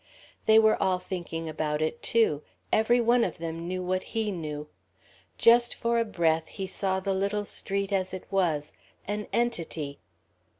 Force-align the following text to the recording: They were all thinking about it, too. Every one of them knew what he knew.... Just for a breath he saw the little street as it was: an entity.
They 0.47 0.57
were 0.57 0.81
all 0.81 0.97
thinking 0.97 1.47
about 1.47 1.79
it, 1.79 2.01
too. 2.01 2.41
Every 2.73 2.99
one 2.99 3.23
of 3.23 3.37
them 3.37 3.67
knew 3.67 3.83
what 3.83 4.01
he 4.17 4.31
knew.... 4.31 4.67
Just 5.37 5.75
for 5.75 5.99
a 5.99 6.05
breath 6.05 6.47
he 6.47 6.65
saw 6.65 6.99
the 6.99 7.13
little 7.13 7.45
street 7.45 7.91
as 7.93 8.11
it 8.11 8.25
was: 8.31 8.73
an 9.07 9.27
entity. 9.31 9.99